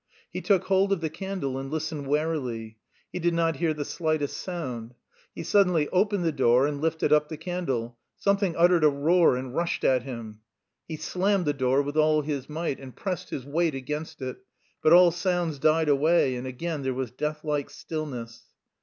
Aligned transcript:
He 0.33 0.41
took 0.41 0.63
hold 0.63 0.91
of 0.91 0.99
the 0.99 1.11
handle 1.19 1.59
and 1.59 1.69
listened 1.69 2.07
warily; 2.07 2.77
he 3.13 3.19
did 3.19 3.35
not 3.35 3.57
hear 3.57 3.71
the 3.71 3.85
slightest 3.85 4.35
sound. 4.37 4.95
He 5.35 5.43
suddenly 5.43 5.87
opened 5.89 6.23
the 6.25 6.31
door 6.31 6.65
and 6.65 6.81
lifted 6.81 7.13
up 7.13 7.29
the 7.29 7.37
candle: 7.37 7.99
something 8.17 8.55
uttered 8.55 8.83
a 8.83 8.89
roar 8.89 9.35
and 9.37 9.53
rushed 9.55 9.83
at 9.83 10.01
him. 10.01 10.39
He 10.87 10.97
slammed 10.97 11.45
the 11.45 11.53
door 11.53 11.83
with 11.83 11.97
all 11.97 12.23
his 12.23 12.49
might 12.49 12.79
and 12.79 12.95
pressed 12.95 13.29
his 13.29 13.45
weight 13.45 13.75
against 13.75 14.23
it; 14.23 14.37
but 14.81 14.91
all 14.91 15.11
sounds 15.11 15.59
died 15.59 15.87
away 15.87 16.35
and 16.35 16.47
again 16.47 16.81
there 16.81 16.95
was 16.95 17.11
deathlike 17.11 17.69
stillness. 17.69 18.45